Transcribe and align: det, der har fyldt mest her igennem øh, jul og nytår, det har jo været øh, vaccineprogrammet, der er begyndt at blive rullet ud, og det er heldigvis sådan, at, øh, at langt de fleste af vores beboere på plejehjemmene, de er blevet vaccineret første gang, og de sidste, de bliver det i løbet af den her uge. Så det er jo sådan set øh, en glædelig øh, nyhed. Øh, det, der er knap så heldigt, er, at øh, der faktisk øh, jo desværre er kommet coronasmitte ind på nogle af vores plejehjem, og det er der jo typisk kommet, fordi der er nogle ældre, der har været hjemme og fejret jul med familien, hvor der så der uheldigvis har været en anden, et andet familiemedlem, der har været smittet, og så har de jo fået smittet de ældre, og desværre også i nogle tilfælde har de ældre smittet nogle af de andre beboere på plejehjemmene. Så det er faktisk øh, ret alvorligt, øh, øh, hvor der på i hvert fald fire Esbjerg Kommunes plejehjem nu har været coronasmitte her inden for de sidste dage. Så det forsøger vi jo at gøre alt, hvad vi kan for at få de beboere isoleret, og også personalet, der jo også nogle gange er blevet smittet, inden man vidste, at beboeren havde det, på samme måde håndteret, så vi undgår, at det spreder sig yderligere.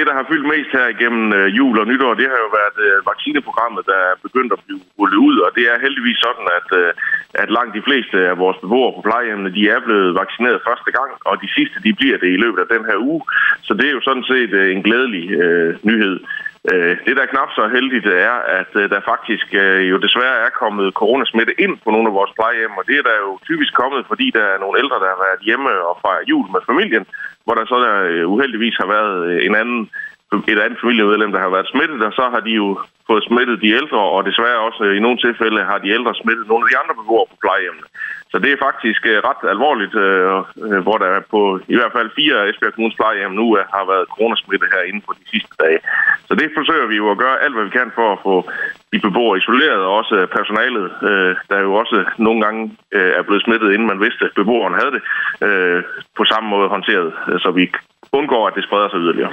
det, 0.00 0.08
der 0.10 0.18
har 0.20 0.30
fyldt 0.30 0.48
mest 0.54 0.70
her 0.78 0.86
igennem 0.96 1.26
øh, 1.38 1.48
jul 1.58 1.76
og 1.82 1.86
nytår, 1.90 2.12
det 2.20 2.28
har 2.32 2.40
jo 2.44 2.50
været 2.60 2.78
øh, 2.86 2.96
vaccineprogrammet, 3.10 3.82
der 3.90 3.98
er 4.08 4.14
begyndt 4.26 4.52
at 4.56 4.62
blive 4.66 4.80
rullet 4.98 5.18
ud, 5.28 5.36
og 5.44 5.50
det 5.56 5.64
er 5.72 5.82
heldigvis 5.84 6.18
sådan, 6.26 6.46
at, 6.58 6.68
øh, 6.80 6.90
at 7.42 7.48
langt 7.56 7.72
de 7.78 7.86
fleste 7.88 8.16
af 8.30 8.34
vores 8.44 8.58
beboere 8.62 8.92
på 8.96 9.02
plejehjemmene, 9.08 9.56
de 9.58 9.62
er 9.74 9.80
blevet 9.86 10.10
vaccineret 10.22 10.66
første 10.68 10.90
gang, 10.98 11.10
og 11.28 11.34
de 11.42 11.48
sidste, 11.56 11.76
de 11.86 11.92
bliver 12.00 12.18
det 12.22 12.30
i 12.32 12.42
løbet 12.44 12.60
af 12.64 12.68
den 12.74 12.82
her 12.88 12.98
uge. 13.10 13.22
Så 13.66 13.72
det 13.78 13.86
er 13.86 13.94
jo 13.96 14.06
sådan 14.08 14.26
set 14.32 14.52
øh, 14.60 14.66
en 14.74 14.82
glædelig 14.86 15.24
øh, 15.44 15.70
nyhed. 15.88 16.16
Øh, 16.68 16.94
det, 17.06 17.16
der 17.16 17.22
er 17.24 17.32
knap 17.34 17.50
så 17.58 17.64
heldigt, 17.76 18.06
er, 18.06 18.36
at 18.60 18.72
øh, 18.80 18.90
der 18.92 19.08
faktisk 19.12 19.46
øh, 19.62 19.90
jo 19.90 19.96
desværre 20.06 20.38
er 20.46 20.58
kommet 20.62 20.94
coronasmitte 21.00 21.54
ind 21.64 21.74
på 21.84 21.90
nogle 21.90 22.08
af 22.08 22.16
vores 22.18 22.32
plejehjem, 22.38 22.74
og 22.80 22.84
det 22.88 22.96
er 22.98 23.04
der 23.08 23.16
jo 23.26 23.32
typisk 23.48 23.72
kommet, 23.82 24.02
fordi 24.10 24.26
der 24.36 24.44
er 24.52 24.58
nogle 24.58 24.78
ældre, 24.82 24.98
der 25.02 25.08
har 25.12 25.20
været 25.26 25.46
hjemme 25.48 25.70
og 25.90 25.94
fejret 26.04 26.28
jul 26.30 26.46
med 26.54 26.62
familien, 26.70 27.04
hvor 27.44 27.54
der 27.54 27.64
så 27.66 27.76
der 27.86 28.24
uheldigvis 28.34 28.76
har 28.82 28.88
været 28.96 29.16
en 29.46 29.54
anden, 29.62 29.80
et 30.52 30.60
andet 30.64 30.80
familiemedlem, 30.82 31.32
der 31.32 31.40
har 31.46 31.52
været 31.56 31.72
smittet, 31.72 32.00
og 32.08 32.12
så 32.18 32.24
har 32.34 32.40
de 32.48 32.52
jo 32.62 32.66
fået 33.08 33.24
smittet 33.28 33.62
de 33.64 33.70
ældre, 33.80 34.00
og 34.14 34.20
desværre 34.30 34.66
også 34.68 34.82
i 34.96 35.00
nogle 35.04 35.18
tilfælde 35.26 35.60
har 35.70 35.78
de 35.78 35.94
ældre 35.96 36.14
smittet 36.22 36.46
nogle 36.48 36.64
af 36.64 36.70
de 36.70 36.78
andre 36.80 36.94
beboere 37.00 37.30
på 37.30 37.36
plejehjemmene. 37.44 37.88
Så 38.32 38.36
det 38.38 38.50
er 38.52 38.64
faktisk 38.68 39.02
øh, 39.12 39.18
ret 39.28 39.42
alvorligt, 39.54 39.94
øh, 40.06 40.26
øh, 40.66 40.80
hvor 40.86 40.96
der 41.02 41.28
på 41.34 41.40
i 41.74 41.76
hvert 41.78 41.94
fald 41.96 42.16
fire 42.18 42.48
Esbjerg 42.48 42.74
Kommunes 42.74 42.96
plejehjem 42.96 43.32
nu 43.40 43.46
har 43.76 43.84
været 43.92 44.10
coronasmitte 44.14 44.66
her 44.74 44.82
inden 44.88 45.02
for 45.06 45.12
de 45.12 45.24
sidste 45.32 45.54
dage. 45.62 45.78
Så 46.28 46.32
det 46.40 46.48
forsøger 46.58 46.86
vi 46.86 46.96
jo 47.02 47.10
at 47.10 47.18
gøre 47.24 47.42
alt, 47.44 47.54
hvad 47.54 47.64
vi 47.64 47.76
kan 47.78 47.90
for 47.94 48.08
at 48.12 48.22
få 48.26 48.34
de 48.92 48.98
beboere 49.06 49.38
isoleret, 49.38 49.80
og 49.86 49.92
også 50.00 50.14
personalet, 50.38 50.86
der 51.50 51.58
jo 51.66 51.74
også 51.74 51.96
nogle 52.18 52.40
gange 52.44 52.62
er 52.92 53.22
blevet 53.22 53.42
smittet, 53.42 53.72
inden 53.72 53.88
man 53.88 54.00
vidste, 54.00 54.24
at 54.24 54.36
beboeren 54.40 54.74
havde 54.80 54.92
det, 54.96 55.02
på 56.18 56.24
samme 56.24 56.48
måde 56.48 56.68
håndteret, 56.68 57.12
så 57.42 57.50
vi 57.50 57.64
undgår, 58.12 58.46
at 58.46 58.54
det 58.54 58.64
spreder 58.64 58.88
sig 58.88 58.98
yderligere. 58.98 59.32